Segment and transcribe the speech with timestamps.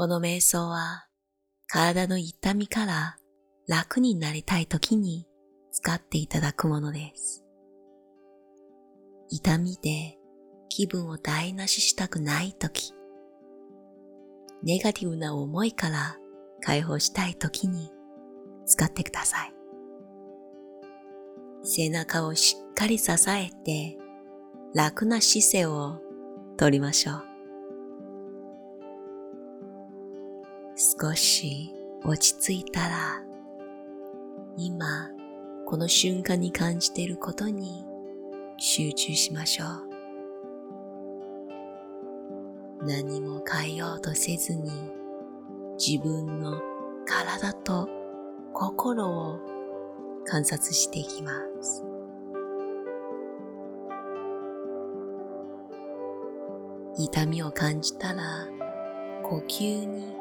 [0.00, 1.04] この瞑想は
[1.66, 3.18] 体の痛みから
[3.68, 5.26] 楽になりたい時に
[5.72, 7.44] 使っていただくものです。
[9.28, 10.16] 痛みで
[10.70, 12.94] 気分を台無ししたくない時、
[14.62, 16.16] ネガティブな思いから
[16.62, 17.90] 解放したい時に
[18.64, 19.52] 使ってください。
[21.62, 23.98] 背中をしっかり支えて
[24.74, 26.00] 楽な姿勢を
[26.56, 27.29] とりましょう。
[30.82, 33.22] 少し落ち着いたら、
[34.56, 35.10] 今
[35.66, 37.84] この瞬間に感じていることに
[38.56, 39.90] 集中しましょう。
[42.86, 44.70] 何も変えようとせずに
[45.78, 46.58] 自分の
[47.04, 47.86] 体と
[48.54, 49.38] 心を
[50.24, 51.84] 観察していきます。
[56.96, 58.48] 痛みを感じたら
[59.22, 60.19] 呼吸に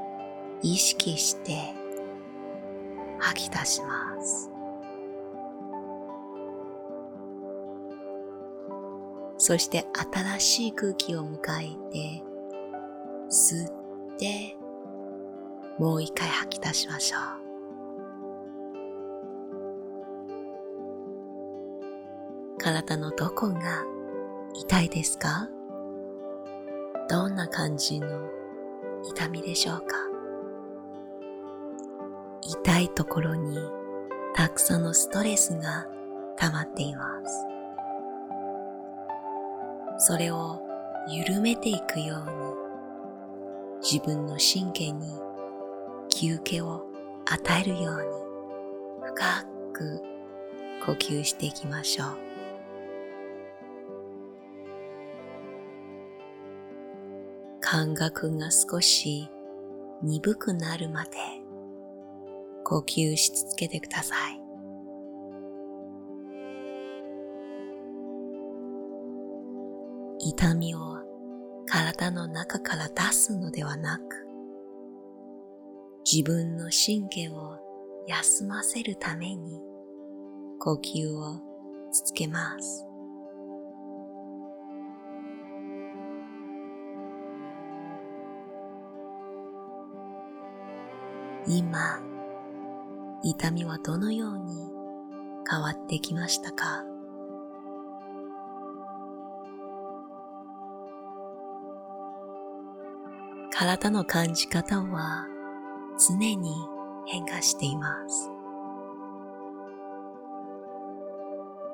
[0.62, 1.74] 意識して
[3.20, 4.52] 吐き出します。
[9.38, 12.24] そして新しい空気を迎えて
[13.30, 13.72] 吸っ
[14.18, 14.58] て
[15.80, 17.22] もう一回吐き出しましょう。
[22.58, 23.86] 体のどこが
[24.54, 25.48] 痛いですか？
[27.08, 28.30] どんな感じの
[29.08, 30.09] 痛みでしょうか？
[32.52, 33.60] 痛いところに
[34.34, 35.86] たくさんのストレスが
[36.36, 37.46] 溜まっています。
[40.08, 40.60] それを
[41.08, 42.18] 緩めていくよう
[43.78, 45.14] に自分の神経に
[46.10, 46.88] 休憩を
[47.28, 48.08] 与えるように
[49.10, 50.02] 深く
[50.88, 52.18] 呼吸していきましょう。
[57.60, 59.30] 感覚が少し
[60.02, 61.39] 鈍くなるまで
[62.70, 64.40] 呼吸し続けてください。
[70.20, 71.00] 痛みを
[71.66, 74.28] 体の中から出すのではなく、
[76.06, 77.58] 自分の神経を
[78.08, 79.60] 休ませるために
[80.60, 81.42] 呼吸を
[81.92, 82.86] 続けます。
[91.48, 92.09] 今、
[93.22, 94.72] 痛みはどのように
[95.50, 96.84] 変わってきましたか？
[103.52, 105.26] 体の感じ方は
[106.08, 106.54] 常に
[107.08, 108.32] 変化しています。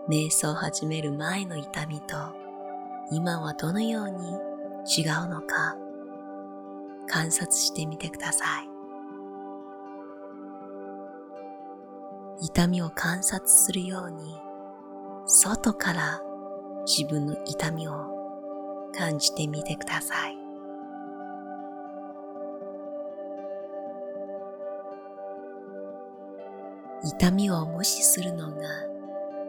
[0.09, 2.15] 瞑想を始める前の痛みと
[3.11, 4.31] 今はどのように
[4.85, 5.75] 違うのか
[7.07, 8.74] 観察してみてください。
[12.41, 14.35] 痛みを観察するように
[15.25, 16.21] 外から
[16.85, 17.93] 自分の痛みを
[18.95, 20.37] 感じてみてください。
[27.03, 28.61] 痛みを無視するのが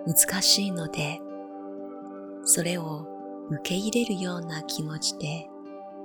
[0.07, 1.21] 難しいので、
[2.45, 3.07] それを
[3.51, 5.49] 受け入れるような気持ちで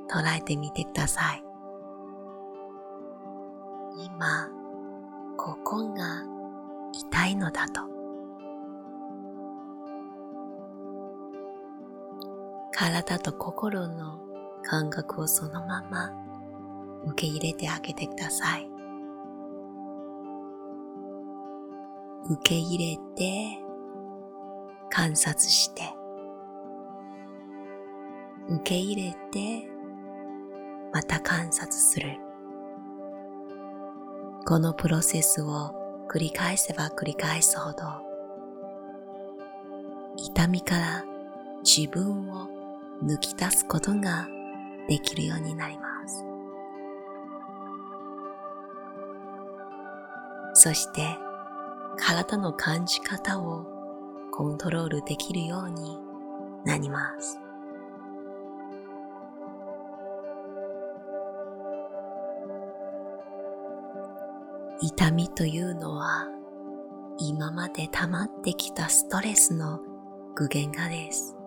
[0.10, 1.44] 捉えてみてください。
[3.98, 4.50] 今、
[5.38, 6.31] ここが
[7.22, 7.82] 痛いのだと。
[12.72, 14.20] 体と心の
[14.64, 16.12] 感覚をそのまま
[17.06, 18.68] 受け入れてあげてください。
[22.32, 23.60] 受け入れて
[24.90, 25.82] 観察して
[28.48, 29.68] 受け入れて
[30.94, 32.18] また観察する
[34.46, 35.81] このプロセスを
[36.12, 37.78] 繰り返せば繰り返すほど
[40.18, 41.06] 痛みから
[41.64, 42.50] 自分を
[43.02, 44.28] 抜き出すことが
[44.90, 46.26] できるようになります
[50.54, 51.18] そして
[51.98, 53.66] 体の感じ方を
[54.34, 55.98] コントロールできるように
[56.66, 57.41] なります。
[64.84, 66.28] 痛みというのは
[67.20, 69.80] 今まで溜まってきたストレスの
[70.34, 71.38] 具現化です。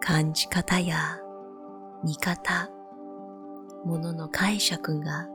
[0.00, 1.18] 感じ方や
[2.02, 2.70] 見方、
[3.84, 5.28] ものの解釈が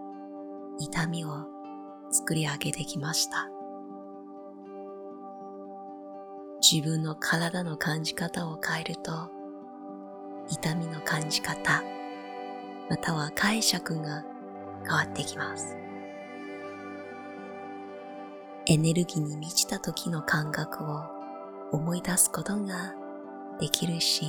[0.80, 1.46] 痛みを
[2.10, 3.50] 作り上げてきました。
[6.60, 9.30] 自分の体の感じ方を変えると、
[10.50, 11.84] 痛みの感じ方、
[12.90, 14.24] または解釈が
[14.84, 15.78] 変わってきます。
[18.66, 21.04] エネルギーに満ちた時の感覚を
[21.74, 22.94] 思い出すことが
[23.60, 24.26] できるし、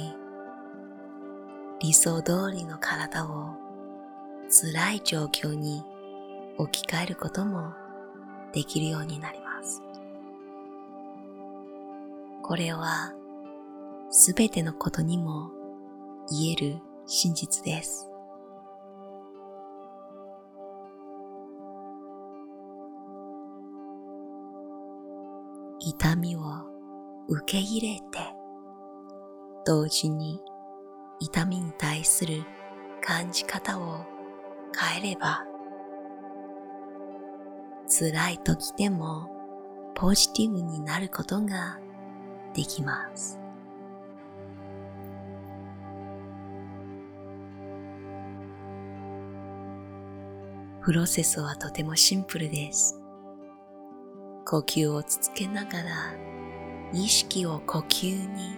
[1.81, 3.55] 理想通りの体を
[4.51, 5.85] 辛い状況に
[6.59, 7.75] 置き換えることも
[8.53, 9.83] できるようになります。
[12.43, 13.13] これは
[14.11, 15.51] すべてのことにも
[16.29, 18.11] 言える真実です。
[25.81, 26.41] 痛みを
[27.29, 28.03] 受け入れて
[29.65, 30.41] 同時に
[31.21, 32.43] 痛みに対する
[33.03, 34.05] 感じ方を
[34.77, 35.45] 変えれば
[37.89, 39.31] 辛い時でも
[39.95, 41.79] ポジティブになることが
[42.55, 43.39] できます。
[50.83, 53.04] プロセスはとてもシンプルです。
[54.45, 56.15] 呼吸を続けながら
[56.93, 58.57] 意識を呼吸に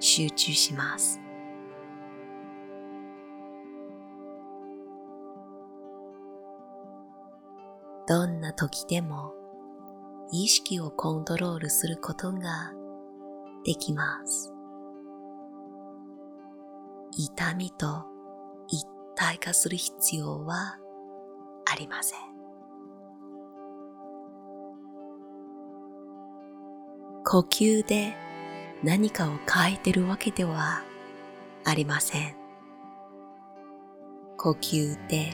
[0.00, 1.20] 集中します。
[8.06, 9.32] どんな時でも
[10.30, 12.72] 意識をコントロールすることが
[13.64, 14.52] できます。
[17.12, 18.04] 痛みと
[18.68, 20.78] 一体化する必要は
[21.64, 22.33] ありません。
[27.26, 28.14] 呼吸で
[28.82, 30.82] 何かを変えてるわけでは
[31.64, 32.36] ありません。
[34.36, 35.32] 呼吸で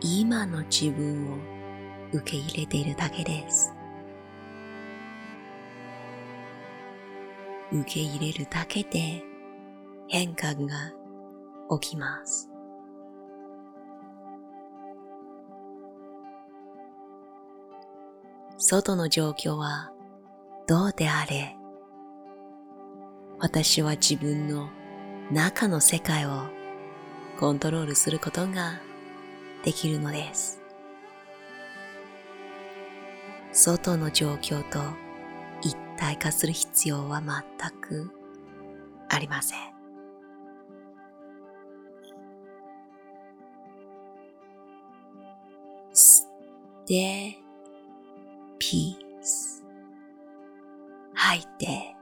[0.00, 1.38] 今の自分を
[2.12, 3.74] 受け入れているだけです。
[7.72, 9.24] 受け入れるだけで
[10.06, 10.92] 変化が
[11.80, 12.48] 起きます。
[18.56, 19.91] 外の状況は
[20.72, 21.54] どうであれ、
[23.38, 24.70] 私は自分の
[25.30, 26.44] 中の世界を
[27.38, 28.80] コントロールすることが
[29.64, 30.62] できるのです。
[33.52, 34.78] 外の状況と
[35.60, 38.10] 一体化する必要は全く
[39.10, 39.58] ありません。
[46.88, 47.34] Stay
[48.58, 49.01] peace
[51.32, 51.96] 吐いて。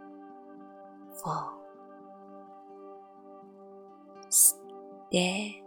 [1.23, 1.51] fall
[4.29, 5.63] 吸って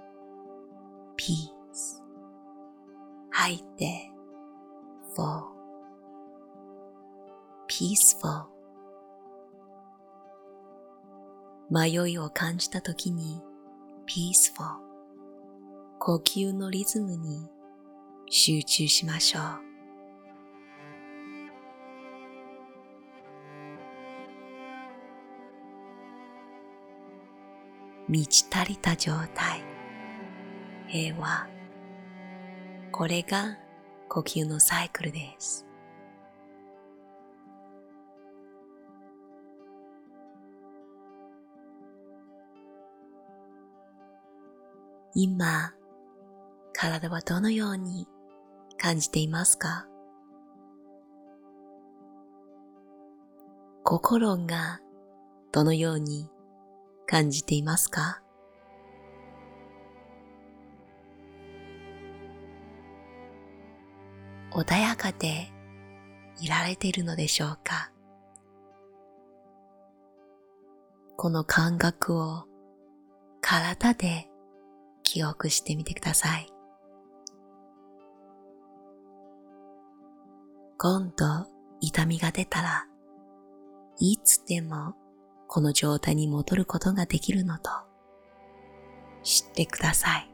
[1.17, 2.01] peace
[3.31, 4.11] 吐いて。
[5.15, 5.43] fall
[7.69, 8.47] peaceful
[11.69, 13.41] 迷いを感じたときに
[14.07, 14.77] peaceful
[15.99, 17.49] 呼吸のリズムに
[18.29, 19.72] 集中しましょう。
[28.13, 29.63] 満ち足りた状態、
[30.85, 31.47] 平和。
[32.91, 33.57] これが
[34.07, 35.65] 呼吸のサイクルです。
[45.15, 45.73] 今、
[46.71, 48.07] 体はどのように
[48.77, 49.87] 感じていますか？
[53.83, 54.81] 心が
[55.51, 56.29] どのように
[57.05, 58.21] 感じていますか？
[64.51, 65.51] 穏やかで
[66.39, 67.91] いられているのでしょうか？
[71.17, 72.45] この感覚を
[73.41, 74.29] 体で
[75.03, 76.49] 記憶してみてください。
[80.77, 81.47] 今度
[81.79, 82.87] 痛みが出たら
[83.99, 84.95] いつでも
[85.53, 87.69] この状態に戻ることができるのと
[89.21, 90.27] 知ってください。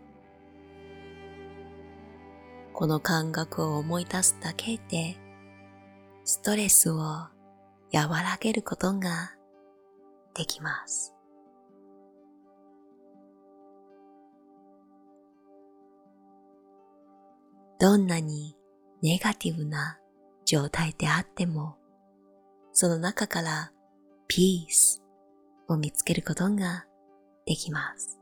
[2.71, 5.17] この感覚を思い出すだけで
[6.23, 7.31] ストレスを和
[7.91, 9.33] らげることが
[10.33, 11.13] できます。
[17.77, 18.55] どんなに
[19.01, 19.99] ネガティブな
[20.45, 21.75] 状態であっても、
[22.71, 23.73] その中から
[24.29, 25.03] ピース
[25.69, 26.85] を見つけることが
[27.45, 28.19] できます。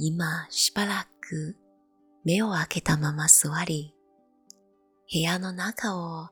[0.00, 1.56] 今しばらく
[2.24, 3.94] 目を開けたまま座り、
[5.12, 6.28] 部屋の中を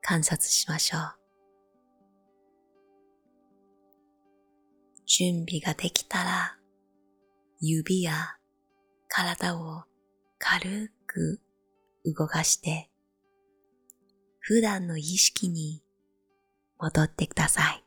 [0.00, 1.14] 観察しましょう。
[5.04, 6.56] 準備ができたら、
[7.60, 8.36] 指や
[9.08, 9.84] 体を
[10.44, 11.40] 軽く
[12.04, 12.90] 動かして、
[14.40, 15.84] 普段の意識に
[16.80, 17.81] 戻ってください。